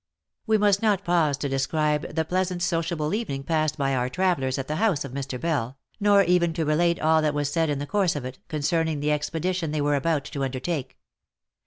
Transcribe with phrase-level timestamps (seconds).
[0.47, 4.67] We must not pause to describe the pleasant sociable evening passed by our travellers at
[4.67, 5.39] the house of Mr.
[5.39, 9.11] Bell, nor even relate all that was said in the course of it, concerning the
[9.11, 10.97] expedition they were about to undertake.